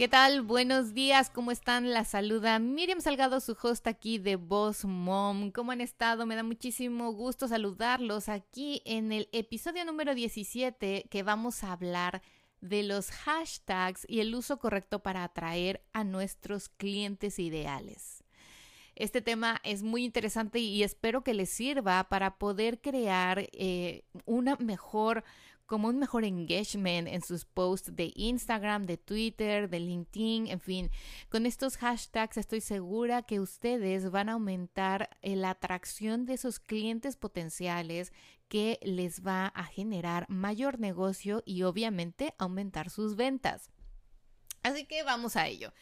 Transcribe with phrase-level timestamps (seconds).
[0.00, 0.40] ¿Qué tal?
[0.40, 1.90] Buenos días, ¿cómo están?
[1.90, 5.50] La saluda Miriam Salgado, su host aquí de Boss Mom.
[5.50, 6.24] ¿Cómo han estado?
[6.24, 12.22] Me da muchísimo gusto saludarlos aquí en el episodio número 17 que vamos a hablar
[12.62, 18.24] de los hashtags y el uso correcto para atraer a nuestros clientes ideales.
[18.94, 24.56] Este tema es muy interesante y espero que les sirva para poder crear eh, una
[24.56, 25.24] mejor
[25.70, 30.90] como un mejor engagement en sus posts de Instagram, de Twitter, de LinkedIn, en fin.
[31.28, 36.58] Con estos hashtags estoy segura que ustedes van a aumentar eh, la atracción de esos
[36.58, 38.12] clientes potenciales
[38.48, 43.70] que les va a generar mayor negocio y obviamente aumentar sus ventas.
[44.64, 45.72] Así que vamos a ello.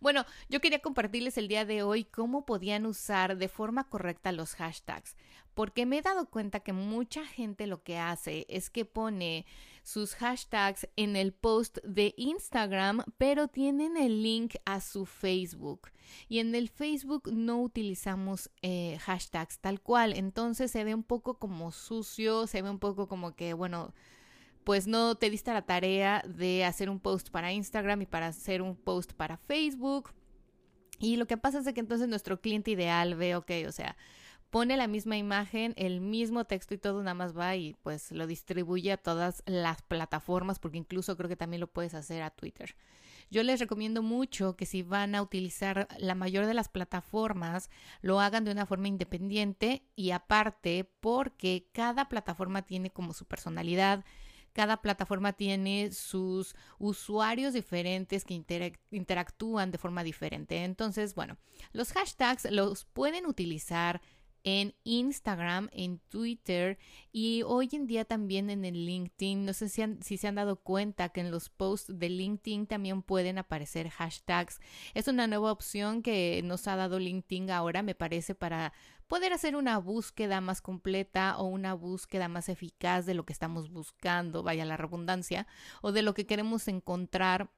[0.00, 4.54] Bueno, yo quería compartirles el día de hoy cómo podían usar de forma correcta los
[4.54, 5.16] hashtags,
[5.54, 9.46] porque me he dado cuenta que mucha gente lo que hace es que pone
[9.82, 15.90] sus hashtags en el post de Instagram, pero tienen el link a su Facebook.
[16.28, 21.38] Y en el Facebook no utilizamos eh, hashtags tal cual, entonces se ve un poco
[21.38, 23.94] como sucio, se ve un poco como que, bueno,
[24.66, 28.62] pues no te diste la tarea de hacer un post para Instagram y para hacer
[28.62, 30.12] un post para Facebook.
[30.98, 33.96] Y lo que pasa es que entonces nuestro cliente ideal ve, ok, o sea,
[34.50, 38.26] pone la misma imagen, el mismo texto y todo, nada más va y pues lo
[38.26, 42.74] distribuye a todas las plataformas, porque incluso creo que también lo puedes hacer a Twitter.
[43.30, 47.70] Yo les recomiendo mucho que si van a utilizar la mayor de las plataformas,
[48.02, 54.04] lo hagan de una forma independiente y aparte porque cada plataforma tiene como su personalidad,
[54.56, 58.42] cada plataforma tiene sus usuarios diferentes que
[58.90, 60.64] interactúan de forma diferente.
[60.64, 61.36] Entonces, bueno,
[61.72, 64.00] los hashtags los pueden utilizar
[64.46, 66.78] en Instagram, en Twitter
[67.10, 69.44] y hoy en día también en el LinkedIn.
[69.44, 73.38] No sé si, se han dado cuenta que en los posts de LinkedIn también pueden
[73.38, 74.60] aparecer hashtags.
[74.94, 78.72] Es una nueva opción que nos ha dado LinkedIn ahora, me parece, para
[79.08, 83.68] poder hacer una búsqueda más completa o una búsqueda más eficaz de lo que estamos
[83.72, 85.48] buscando, vaya la redundancia,
[85.82, 87.50] o de lo que queremos encontrar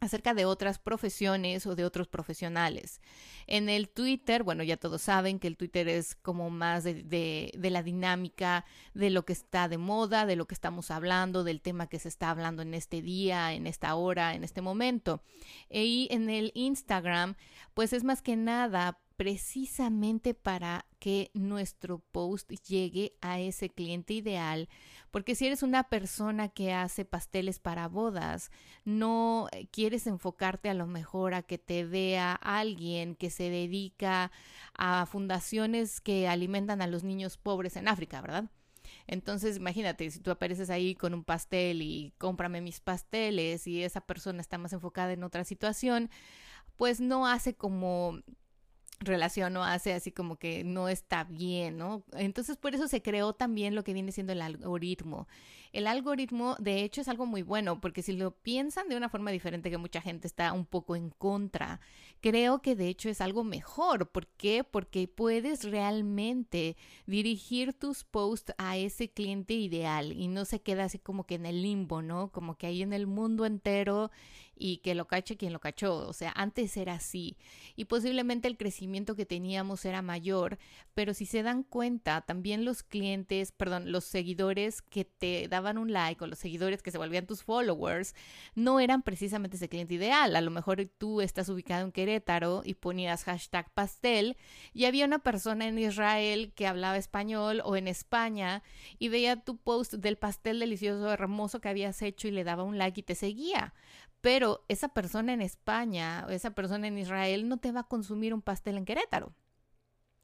[0.00, 3.00] acerca de otras profesiones o de otros profesionales.
[3.46, 7.70] En el Twitter, bueno, ya todos saben que el Twitter es como más de, de,
[7.70, 11.86] la dinámica de lo que está de moda, de lo que estamos hablando, del tema
[11.86, 15.22] que se está hablando en este día, en esta hora, en este momento.
[15.70, 17.36] Y en el Instagram,
[17.74, 24.68] pues es más que nada precisamente para que nuestro post llegue a ese cliente ideal,
[25.10, 28.50] porque si eres una persona que hace pasteles para bodas,
[28.84, 34.32] no eh, quieres enfocarte a lo mejor a que te vea alguien que se dedica
[34.74, 38.50] a fundaciones que alimentan a los niños pobres en África, ¿verdad?
[39.06, 44.00] Entonces, imagínate, si tú apareces ahí con un pastel y cómprame mis pasteles y esa
[44.00, 46.10] persona está más enfocada en otra situación,
[46.76, 48.20] pues no hace como
[49.00, 52.04] relación no hace así como que no está bien, ¿no?
[52.12, 55.26] Entonces por eso se creó también lo que viene siendo el algoritmo.
[55.72, 59.32] El algoritmo de hecho es algo muy bueno porque si lo piensan de una forma
[59.32, 61.80] diferente que mucha gente está un poco en contra,
[62.20, 64.10] creo que de hecho es algo mejor.
[64.10, 64.62] ¿Por qué?
[64.62, 66.76] Porque puedes realmente
[67.06, 71.46] dirigir tus posts a ese cliente ideal y no se queda así como que en
[71.46, 72.30] el limbo, ¿no?
[72.30, 74.12] Como que ahí en el mundo entero
[74.56, 76.06] y que lo cache quien lo cachó.
[76.06, 77.36] O sea, antes era así
[77.76, 80.58] y posiblemente el crecimiento que teníamos era mayor,
[80.94, 85.92] pero si se dan cuenta, también los clientes, perdón, los seguidores que te daban un
[85.92, 88.14] like o los seguidores que se volvían tus followers,
[88.54, 90.36] no eran precisamente ese cliente ideal.
[90.36, 94.36] A lo mejor tú estás ubicado en Querétaro y ponías hashtag pastel
[94.72, 98.62] y había una persona en Israel que hablaba español o en España
[98.98, 102.78] y veía tu post del pastel delicioso, hermoso que habías hecho y le daba un
[102.78, 103.74] like y te seguía
[104.24, 108.32] pero esa persona en España o esa persona en Israel no te va a consumir
[108.32, 109.34] un pastel en Querétaro.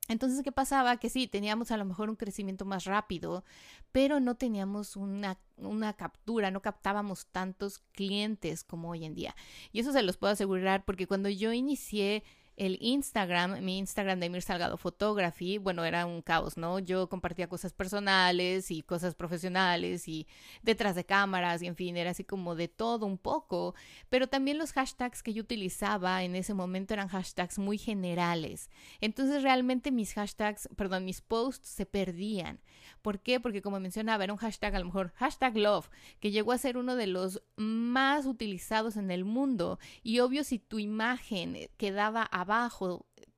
[0.09, 0.97] Entonces, ¿qué pasaba?
[0.97, 3.45] Que sí, teníamos a lo mejor un crecimiento más rápido,
[3.93, 9.37] pero no teníamos una, una, captura, no captábamos tantos clientes como hoy en día.
[9.71, 12.25] Y eso se los puedo asegurar porque cuando yo inicié
[12.61, 16.79] el Instagram, mi Instagram de Mir Salgado Photography, bueno, era un caos, ¿no?
[16.79, 20.27] Yo compartía cosas personales y cosas profesionales y
[20.61, 23.75] detrás de cámaras y en fin, era así como de todo un poco,
[24.11, 28.69] pero también los hashtags que yo utilizaba en ese momento eran hashtags muy generales.
[29.01, 32.61] Entonces realmente mis hashtags, perdón, mis posts se perdían.
[33.01, 33.41] ¿Por qué?
[33.41, 36.77] Porque como mencionaba, era un hashtag, a lo mejor hashtag love, que llegó a ser
[36.77, 39.79] uno de los más utilizados en el mundo.
[40.03, 42.50] Y obvio, si tu imagen quedaba abajo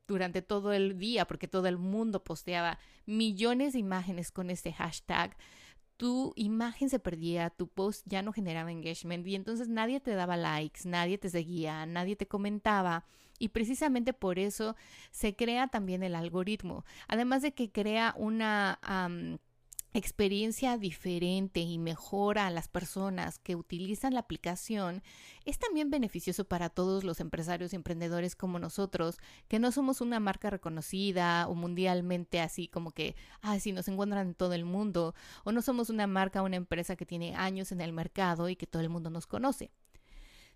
[0.06, 5.37] durante todo el día, porque todo el mundo posteaba millones de imágenes con este hashtag,
[5.97, 10.37] tu imagen se perdía, tu post ya no generaba engagement y entonces nadie te daba
[10.37, 13.05] likes, nadie te seguía, nadie te comentaba.
[13.38, 14.76] Y precisamente por eso
[15.11, 16.85] se crea también el algoritmo.
[17.09, 18.79] Además de que crea una
[19.94, 25.02] experiencia diferente y mejora a las personas que utilizan la aplicación,
[25.44, 29.18] es también beneficioso para todos los empresarios y emprendedores como nosotros,
[29.48, 34.28] que no somos una marca reconocida o mundialmente así como que, ah, sí, nos encuentran
[34.28, 37.80] en todo el mundo, o no somos una marca una empresa que tiene años en
[37.80, 39.70] el mercado y que todo el mundo nos conoce.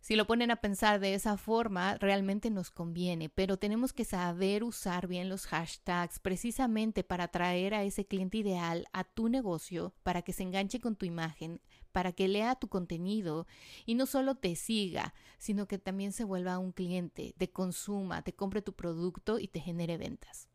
[0.06, 4.62] Si lo ponen a pensar de esa forma, realmente nos conviene, pero tenemos que saber
[4.62, 10.22] usar bien los hashtags precisamente para atraer a ese cliente ideal a tu negocio, para
[10.22, 11.60] que se enganche con tu imagen,
[11.90, 13.48] para que lea tu contenido
[13.84, 18.32] y no solo te siga, sino que también se vuelva un cliente, te consuma, te
[18.32, 20.48] compre tu producto y te genere ventas.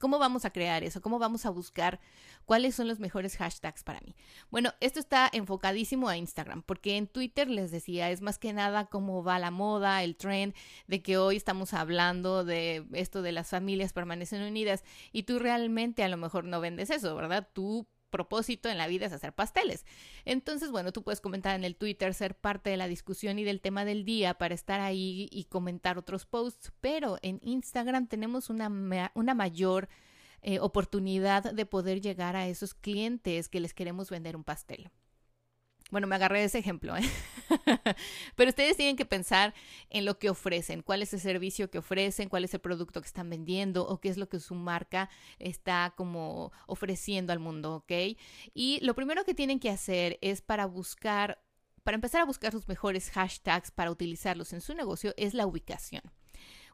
[0.00, 1.02] ¿Cómo vamos a crear eso?
[1.02, 2.00] ¿Cómo vamos a buscar
[2.46, 4.16] cuáles son los mejores hashtags para mí?
[4.50, 8.86] Bueno, esto está enfocadísimo a Instagram, porque en Twitter les decía, es más que nada
[8.86, 10.54] cómo va la moda, el trend,
[10.86, 16.02] de que hoy estamos hablando de esto de las familias permanecen unidas y tú realmente
[16.02, 17.46] a lo mejor no vendes eso, ¿verdad?
[17.52, 19.84] Tú propósito en la vida es hacer pasteles.
[20.24, 23.60] Entonces, bueno, tú puedes comentar en el Twitter, ser parte de la discusión y del
[23.60, 29.10] tema del día para estar ahí y comentar otros posts, pero en Instagram tenemos una,
[29.14, 29.88] una mayor
[30.42, 34.90] eh, oportunidad de poder llegar a esos clientes que les queremos vender un pastel.
[35.90, 37.02] Bueno, me agarré de ese ejemplo, ¿eh?
[38.36, 39.54] pero ustedes tienen que pensar
[39.88, 43.08] en lo que ofrecen, cuál es el servicio que ofrecen, cuál es el producto que
[43.08, 48.16] están vendiendo o qué es lo que su marca está como ofreciendo al mundo, ¿ok?
[48.54, 51.42] Y lo primero que tienen que hacer es para buscar,
[51.82, 56.02] para empezar a buscar sus mejores hashtags para utilizarlos en su negocio, es la ubicación.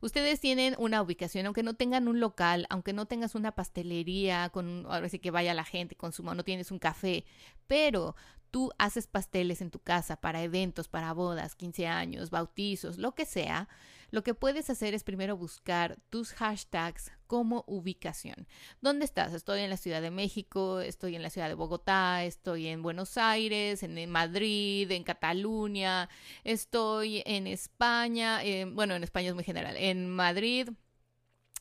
[0.02, 4.84] Ustedes tienen una ubicación, aunque no tengan un local, aunque no tengas una pastelería, con,
[4.86, 7.24] ahora que vaya la gente, consuma, no tienes un café,
[7.66, 8.14] pero
[8.50, 13.24] tú haces pasteles en tu casa para eventos, para bodas, 15 años, bautizos, lo que
[13.24, 13.68] sea,
[14.10, 18.46] lo que puedes hacer es primero buscar tus hashtags como ubicación.
[18.80, 19.34] ¿Dónde estás?
[19.34, 23.18] Estoy en la Ciudad de México, estoy en la Ciudad de Bogotá, estoy en Buenos
[23.18, 26.08] Aires, en Madrid, en Cataluña,
[26.44, 30.70] estoy en España, eh, bueno, en España es muy general, en Madrid,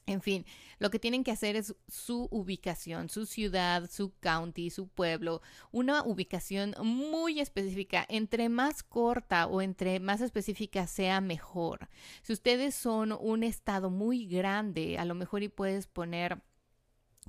[0.07, 0.45] en fin,
[0.77, 5.41] lo que tienen que hacer es su ubicación, su ciudad, su county, su pueblo,
[5.71, 8.05] una ubicación muy específica.
[8.07, 11.89] Entre más corta o entre más específica sea, mejor.
[12.21, 16.41] Si ustedes son un estado muy grande, a lo mejor y puedes poner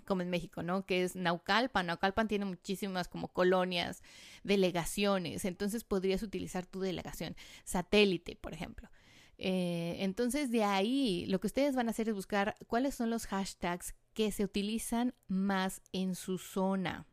[0.05, 0.85] como en México, ¿no?
[0.85, 1.87] Que es Naucalpan.
[1.87, 4.03] Naucalpan tiene muchísimas como colonias,
[4.45, 5.45] delegaciones.
[5.47, 8.91] Entonces podrías utilizar tu delegación satélite, por ejemplo.
[9.39, 13.27] Eh, entonces de ahí lo que ustedes van a hacer es buscar cuáles son los
[13.27, 17.07] hashtags que se utilizan más en su zona.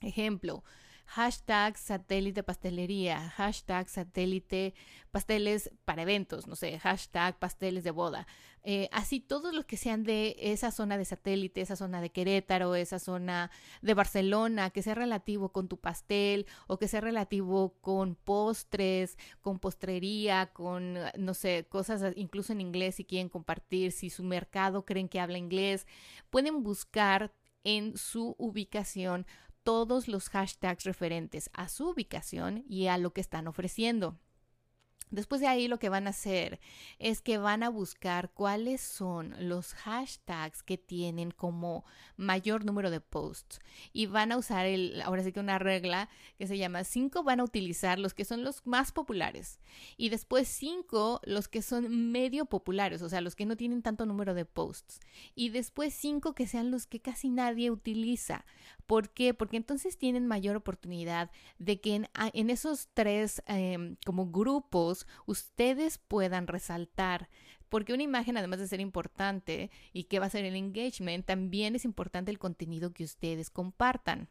[0.00, 0.64] Ejemplo,
[1.06, 4.74] hashtag satélite pastelería, hashtag satélite
[5.10, 8.26] pasteles para eventos, no sé, hashtag pasteles de boda.
[8.68, 12.74] Eh, así todos los que sean de esa zona de satélite, esa zona de Querétaro,
[12.74, 18.16] esa zona de Barcelona, que sea relativo con tu pastel o que sea relativo con
[18.16, 24.24] postres, con postrería, con, no sé, cosas incluso en inglés si quieren compartir, si su
[24.24, 25.86] mercado creen que habla inglés,
[26.28, 27.32] pueden buscar
[27.62, 29.26] en su ubicación
[29.66, 34.16] todos los hashtags referentes a su ubicación y a lo que están ofreciendo.
[35.10, 36.58] Después de ahí lo que van a hacer
[36.98, 41.84] es que van a buscar cuáles son los hashtags que tienen como
[42.16, 43.60] mayor número de posts
[43.92, 46.08] y van a usar el, ahora sí que una regla
[46.38, 49.60] que se llama 5 van a utilizar los que son los más populares
[49.96, 54.06] y después 5 los que son medio populares, o sea, los que no tienen tanto
[54.06, 55.00] número de posts
[55.36, 58.44] y después 5 que sean los que casi nadie utiliza.
[58.86, 59.34] ¿Por qué?
[59.34, 61.94] Porque entonces tienen mayor oportunidad de que
[62.32, 64.95] en, esos tres em, como grupos
[65.26, 67.28] ustedes puedan resaltar.
[67.68, 71.74] Porque una imagen, además de ser importante y que va a ser el engagement, también
[71.74, 74.28] es importante el contenido que ustedes compartan.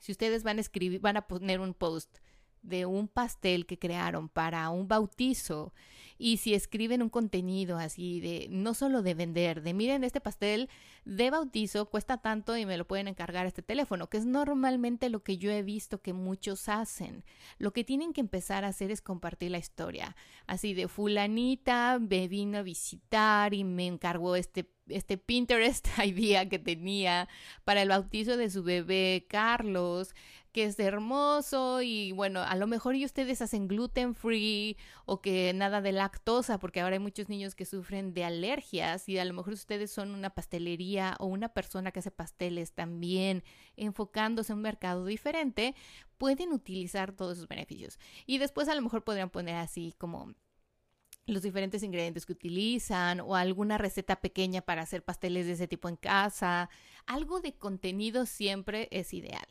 [0.00, 2.18] Si ustedes van a escribir, van a poner un post
[2.62, 5.72] de un pastel que crearon para un bautizo
[6.18, 10.68] y si escriben un contenido así de no solo de vender, de miren este pastel
[11.04, 15.08] de bautizo cuesta tanto y me lo pueden encargar a este teléfono, que es normalmente
[15.08, 17.24] lo que yo he visto que muchos hacen.
[17.58, 22.28] Lo que tienen que empezar a hacer es compartir la historia, así de fulanita me
[22.28, 27.28] vino a visitar y me encargó este este Pinterest idea que tenía
[27.64, 30.14] para el bautizo de su bebé Carlos
[30.52, 35.52] que es hermoso y bueno, a lo mejor y ustedes hacen gluten free o que
[35.54, 39.34] nada de lactosa, porque ahora hay muchos niños que sufren de alergias y a lo
[39.34, 43.44] mejor ustedes son una pastelería o una persona que hace pasteles también
[43.76, 45.74] enfocándose en un mercado diferente,
[46.16, 47.98] pueden utilizar todos esos beneficios.
[48.26, 50.34] Y después a lo mejor podrían poner así como
[51.28, 55.88] los diferentes ingredientes que utilizan o alguna receta pequeña para hacer pasteles de ese tipo
[55.88, 56.70] en casa.
[57.06, 59.46] Algo de contenido siempre es ideal.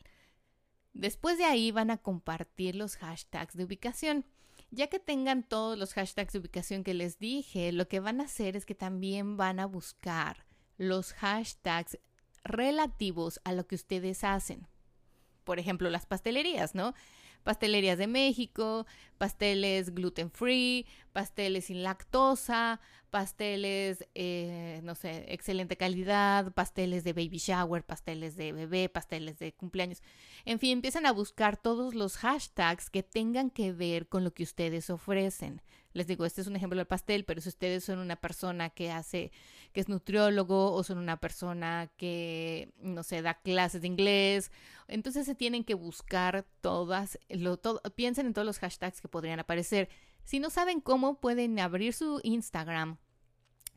[0.92, 4.24] Después de ahí van a compartir los hashtags de ubicación.
[4.70, 8.24] Ya que tengan todos los hashtags de ubicación que les dije, lo que van a
[8.24, 10.44] hacer es que también van a buscar
[10.76, 11.98] los hashtags
[12.44, 14.66] relativos a lo que ustedes hacen.
[15.44, 16.94] Por ejemplo, las pastelerías, ¿no?
[17.44, 18.86] Pastelerías de México,
[19.18, 22.80] pasteles gluten free, pasteles sin lactosa,
[23.10, 29.52] pasteles, eh, no sé, excelente calidad, pasteles de baby shower, pasteles de bebé, pasteles de
[29.52, 30.02] cumpleaños.
[30.44, 34.42] En fin, empiezan a buscar todos los hashtags que tengan que ver con lo que
[34.42, 35.62] ustedes ofrecen.
[35.94, 38.90] Les digo, este es un ejemplo del pastel, pero si ustedes son una persona que
[38.90, 39.32] hace,
[39.72, 44.52] que es nutriólogo o son una persona que, no sé, da clases de inglés,
[44.86, 49.40] entonces se tienen que buscar todas, lo, todo, piensen en todos los hashtags que podrían
[49.40, 49.88] aparecer.
[50.28, 52.98] Si no saben cómo, pueden abrir su Instagram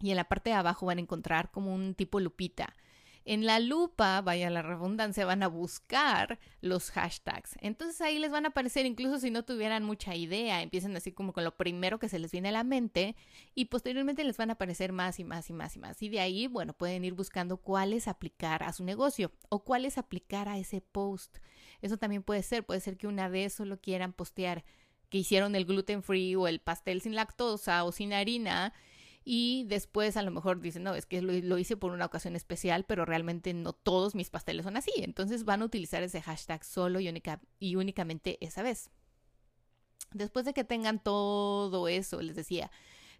[0.02, 2.76] y en la parte de abajo van a encontrar como un tipo lupita.
[3.24, 7.56] En la lupa, vaya la redundancia, van a buscar los hashtags.
[7.62, 11.32] Entonces ahí les van a aparecer, incluso si no tuvieran mucha idea, empiezan así como
[11.32, 13.16] con lo primero que se les viene a la mente
[13.56, 16.02] y posteriormente les van a aparecer más y más y más y más.
[16.02, 20.50] Y de ahí, bueno, pueden ir buscando cuáles aplicar a su negocio o cuáles aplicar
[20.50, 21.38] a ese post.
[21.82, 24.66] Eso también puede ser, puede ser que una vez solo quieran postear
[25.12, 28.74] que hicieron el gluten free o el pastel sin lactosa o sin harina
[29.24, 32.86] y después a lo mejor dicen, no, es que lo, hice por una ocasión especial,
[32.86, 34.92] pero realmente no todos mis pasteles son así.
[34.98, 38.90] Entonces van a utilizar ese hashtag solo y, única, y únicamente esa vez.
[40.12, 42.72] Después de que tengan todo eso, les decía,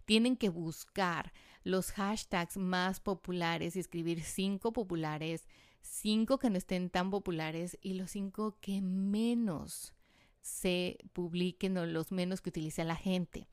[0.06, 1.32] tienen que buscar
[1.62, 5.46] los hashtags más populares y escribir cinco populares,
[5.82, 9.94] cinco que no estén tan populares y los cinco que menos
[10.42, 13.48] se publiquen o los menos que utilice la gente.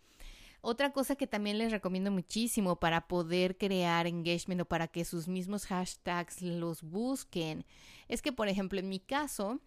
[0.62, 5.29] Otra cosa que también les recomiendo muchísimo para poder crear engagement o para que sus
[5.29, 7.65] mismos hashtags los busquen
[8.10, 9.62] es que, por ejemplo, en mi caso,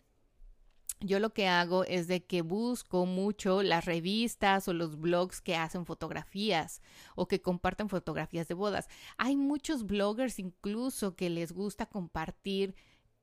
[1.01, 5.57] yo lo que hago es de que busco mucho las revistas o los blogs que
[5.57, 6.83] hacen fotografías
[7.15, 8.89] o que comparten fotografías de bodas.
[9.17, 12.75] Hay muchos bloggers incluso que les gusta compartir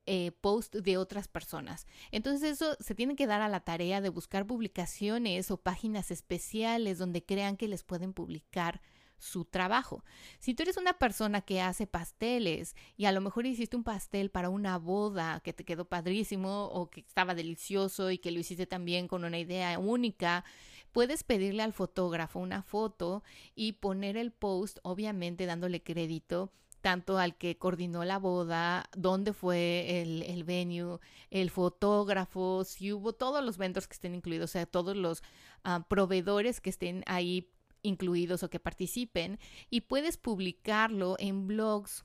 [0.06, 1.86] eh, post de otras personas.
[2.10, 6.98] Entonces eso se tiene que dar a la tarea de buscar publicaciones o páginas especiales
[6.98, 8.80] donde crean que les pueden publicar
[9.20, 10.02] su trabajo.
[10.38, 14.30] Si tú eres una persona que hace pasteles y a lo mejor hiciste un pastel
[14.30, 18.66] para una boda que te quedó padrísimo o que estaba delicioso y que lo hiciste
[18.66, 20.44] también con una idea única,
[20.92, 23.22] puedes pedirle al fotógrafo una foto
[23.54, 26.50] y poner el post, obviamente dándole crédito
[26.80, 30.98] tanto al que coordinó la boda, dónde fue el, el, venue,
[31.30, 35.22] el fotógrafo, si hubo todos los vendors que estén incluidos, o sea, todos los
[35.64, 37.50] ah, proveedores que estén ahí
[37.82, 39.38] incluidos o que participen,
[39.70, 42.04] y puedes publicarlo en blogs.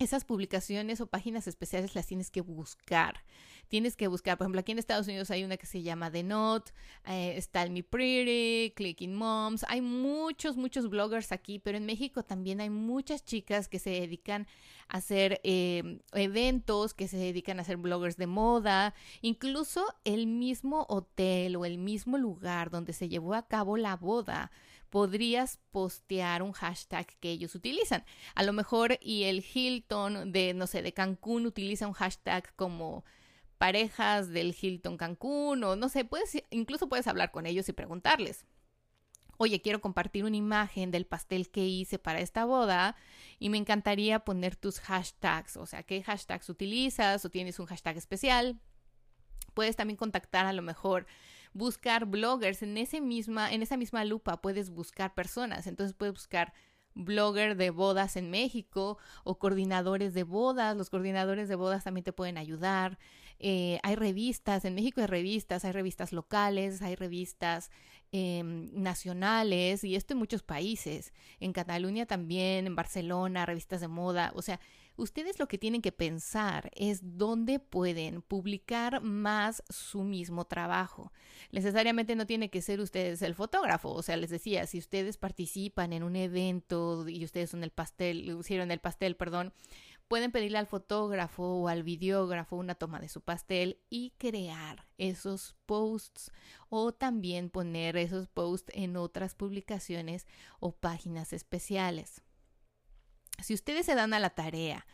[0.00, 3.22] Esas publicaciones o páginas especiales las tienes que buscar.
[3.68, 6.22] Tienes que buscar, por ejemplo, aquí en Estados Unidos hay una que se llama The
[6.22, 6.72] Note,
[7.04, 12.62] eh, está Me Pretty, Clicking Moms, hay muchos, muchos bloggers aquí, pero en México también
[12.62, 14.46] hay muchas chicas que se dedican
[14.88, 20.86] a hacer eh, eventos, que se dedican a ser bloggers de moda, incluso el mismo
[20.88, 24.50] hotel o el mismo lugar donde se llevó a cabo la boda
[24.90, 28.04] podrías postear un hashtag que ellos utilizan.
[28.34, 33.04] A lo mejor y el Hilton de, no sé, de Cancún utiliza un hashtag como
[33.56, 38.46] parejas del Hilton Cancún o no sé, puedes, incluso puedes hablar con ellos y preguntarles.
[39.36, 42.96] Oye, quiero compartir una imagen del pastel que hice para esta boda
[43.38, 47.96] y me encantaría poner tus hashtags, o sea, qué hashtags utilizas o tienes un hashtag
[47.96, 48.60] especial.
[49.54, 51.06] Puedes también contactar a lo mejor
[51.52, 56.52] buscar bloggers en ese misma en esa misma lupa puedes buscar personas, entonces puedes buscar
[56.94, 60.76] blogger de bodas en México o coordinadores de bodas.
[60.76, 62.98] Los coordinadores de bodas también te pueden ayudar.
[63.38, 67.70] Eh, hay revistas, en México hay revistas, hay revistas locales, hay revistas
[68.12, 71.12] em, nacionales y esto en muchos países.
[71.38, 74.32] En Cataluña también, en Barcelona, revistas de moda.
[74.34, 74.60] O sea,
[75.00, 81.12] ustedes lo que tienen que pensar es dónde pueden publicar más su mismo trabajo.
[81.50, 85.92] Necesariamente no tiene que ser ustedes el fotógrafo, o sea, les decía, si ustedes participan
[85.92, 89.52] en un evento y ustedes son el pastel, hicieron el pastel, perdón,
[90.08, 95.56] pueden pedirle al fotógrafo o al videógrafo una toma de su pastel y crear esos
[95.66, 96.32] posts
[96.68, 100.26] o también poner esos posts en otras publicaciones
[100.58, 102.22] o páginas especiales.
[103.42, 104.86] Si ustedes se dan a la tarea,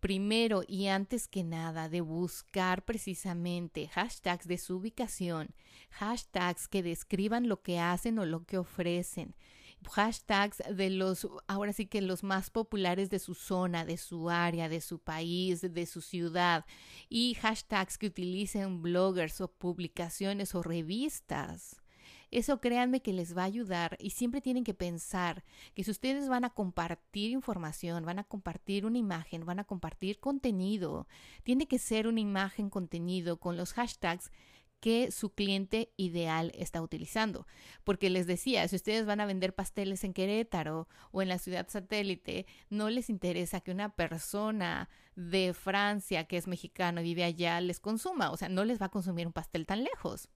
[0.00, 5.54] primero y antes que nada, de buscar precisamente hashtags de su ubicación,
[5.90, 9.36] hashtags que describan lo que hacen o lo que ofrecen,
[9.90, 14.68] hashtags de los, ahora sí que los más populares de su zona, de su área,
[14.68, 16.64] de su país, de su ciudad,
[17.08, 21.81] y hashtags que utilicen bloggers o publicaciones o revistas
[22.32, 26.28] eso créanme que les va a ayudar y siempre tienen que pensar que si ustedes
[26.28, 31.06] van a compartir información, van a compartir una imagen, van a compartir contenido,
[31.42, 34.30] tiene que ser una imagen contenido con los hashtags
[34.80, 37.46] que su cliente ideal está utilizando.
[37.84, 41.68] Porque les decía, si ustedes van a vender pasteles en Querétaro o en la ciudad
[41.68, 47.60] satélite, no les interesa que una persona de Francia que es mexicano y vive allá
[47.60, 50.28] les consuma, o sea, no les va a consumir un pastel tan lejos.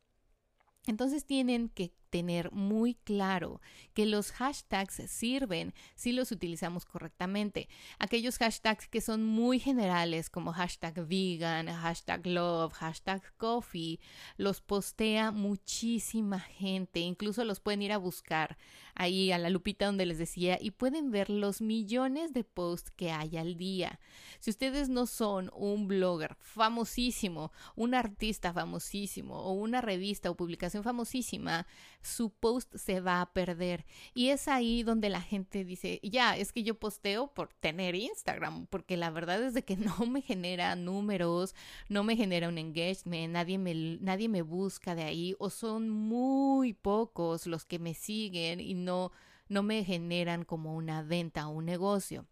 [0.87, 3.61] Entonces tienen que tener muy claro
[3.95, 7.69] que los hashtags sirven si los utilizamos correctamente.
[7.99, 14.01] Aquellos hashtags que son muy generales como hashtag vegan, hashtag love, hashtag coffee,
[14.37, 17.01] los postea muchísima gente.
[17.01, 18.57] Incluso los pueden ir a buscar
[18.95, 23.11] ahí a la lupita donde les decía y pueden ver los millones de posts que
[23.13, 24.01] hay al día.
[24.41, 30.83] Si ustedes no son un blogger famosísimo, un artista famosísimo o una revista o publicación
[30.83, 31.67] famosísima,
[32.03, 33.85] su post se va a perder.
[34.15, 38.67] Y es ahí donde la gente dice, ya, es que yo posteo por tener Instagram,
[38.67, 41.55] porque la verdad es de que no me genera números,
[41.89, 46.73] no me genera un engagement, nadie me, nadie me busca de ahí, o son muy
[46.73, 49.13] pocos los que me siguen y no,
[49.49, 52.27] no me generan como una venta o un negocio.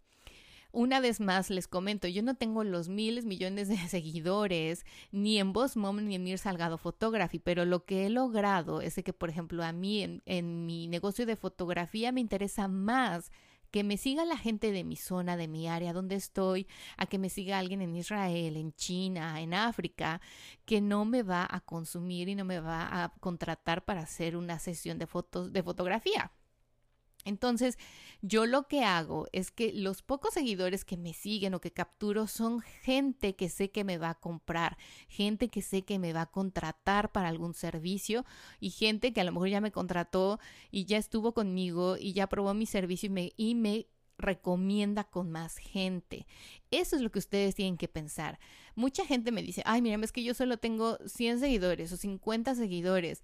[0.76, 5.52] Una vez más les comento, yo no tengo los miles, millones de seguidores, ni en
[5.52, 9.30] Boss Mom ni en Mir Salgado Photography, pero lo que he logrado es que, por
[9.30, 13.30] ejemplo, a mí en, en mi negocio de fotografía me interesa más
[13.70, 17.18] que me siga la gente de mi zona, de mi área donde estoy, a que
[17.18, 20.20] me siga alguien en Israel, en China, en África,
[20.64, 24.58] que no me va a consumir y no me va a contratar para hacer una
[24.58, 26.32] sesión de fotos de fotografía.
[27.24, 27.78] Entonces,
[28.22, 32.26] yo lo que hago es que los pocos seguidores que me siguen o que capturo
[32.26, 34.76] son gente que sé que me va a comprar,
[35.08, 38.24] gente que sé que me va a contratar para algún servicio
[38.60, 40.38] y gente que a lo mejor ya me contrató
[40.70, 43.86] y ya estuvo conmigo y ya probó mi servicio y me, y me
[44.18, 46.26] recomienda con más gente.
[46.70, 48.38] Eso es lo que ustedes tienen que pensar.
[48.74, 52.54] Mucha gente me dice, ay, mira, es que yo solo tengo 100 seguidores o 50
[52.54, 53.22] seguidores.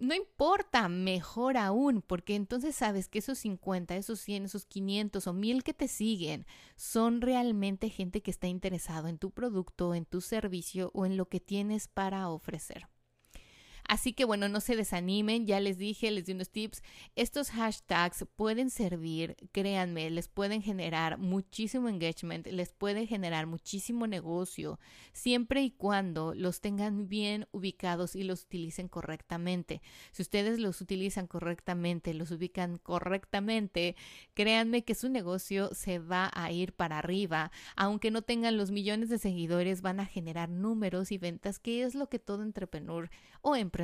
[0.00, 5.34] No importa, mejor aún, porque entonces sabes que esos 50, esos 100, esos 500 o
[5.34, 10.22] 1000 que te siguen son realmente gente que está interesado en tu producto, en tu
[10.22, 12.88] servicio o en lo que tienes para ofrecer.
[13.90, 16.80] Así que bueno, no se desanimen, ya les dije, les di unos tips.
[17.16, 24.78] Estos hashtags pueden servir, créanme, les pueden generar muchísimo engagement, les puede generar muchísimo negocio,
[25.12, 29.82] siempre y cuando los tengan bien ubicados y los utilicen correctamente.
[30.12, 33.96] Si ustedes los utilizan correctamente, los ubican correctamente,
[34.34, 37.50] créanme que su negocio se va a ir para arriba.
[37.74, 41.96] Aunque no tengan los millones de seguidores, van a generar números y ventas, que es
[41.96, 43.10] lo que todo entrepreneur
[43.42, 43.79] o emprendedor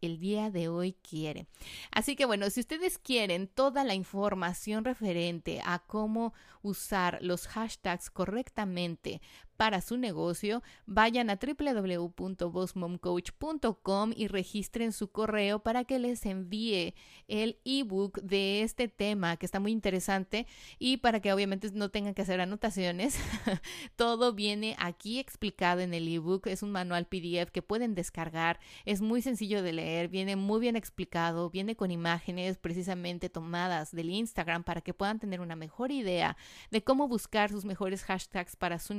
[0.00, 1.46] el día de hoy quiere.
[1.90, 8.10] Así que bueno, si ustedes quieren toda la información referente a cómo usar los hashtags
[8.10, 9.20] correctamente
[9.58, 16.94] para su negocio, vayan a www.bossmomcoach.com y registren su correo para que les envíe
[17.26, 20.46] el ebook de este tema que está muy interesante
[20.78, 23.18] y para que obviamente no tengan que hacer anotaciones.
[23.96, 26.46] Todo viene aquí explicado en el ebook.
[26.46, 28.60] Es un manual PDF que pueden descargar.
[28.84, 34.10] Es muy sencillo de leer, viene muy bien explicado, viene con imágenes precisamente tomadas del
[34.10, 36.36] Instagram para que puedan tener una mejor idea
[36.70, 38.94] de cómo buscar sus mejores hashtags para su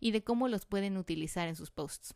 [0.00, 2.14] y de cómo los pueden utilizar en sus posts.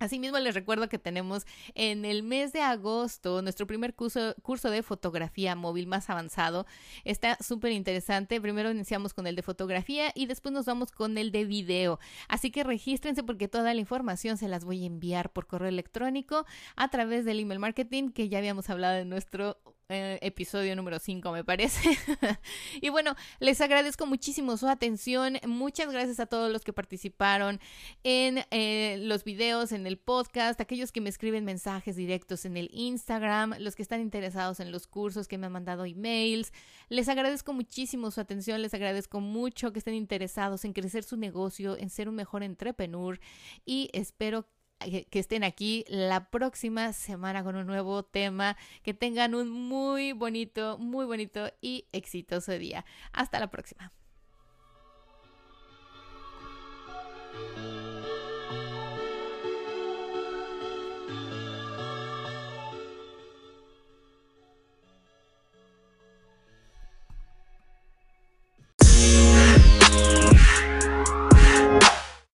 [0.00, 4.84] Asimismo, les recuerdo que tenemos en el mes de agosto nuestro primer curso, curso de
[4.84, 6.66] fotografía móvil más avanzado.
[7.04, 8.40] Está súper interesante.
[8.40, 11.98] Primero iniciamos con el de fotografía y después nos vamos con el de video.
[12.28, 16.46] Así que regístrense porque toda la información se las voy a enviar por correo electrónico
[16.76, 19.58] a través del email marketing que ya habíamos hablado en nuestro
[19.90, 21.96] eh, episodio número 5 me parece.
[22.82, 25.38] y bueno, les agradezco muchísimo su atención.
[25.46, 27.58] Muchas gracias a todos los que participaron
[28.04, 32.68] en eh, los videos, en el podcast, aquellos que me escriben mensajes directos en el
[32.72, 36.52] Instagram, los que están interesados en los cursos, que me han mandado emails.
[36.90, 41.78] Les agradezco muchísimo su atención, les agradezco mucho que estén interesados en crecer su negocio,
[41.78, 43.18] en ser un mejor entrepreneur
[43.64, 48.56] y espero que que estén aquí la próxima semana con un nuevo tema.
[48.82, 52.84] Que tengan un muy bonito, muy bonito y exitoso día.
[53.12, 53.92] Hasta la próxima.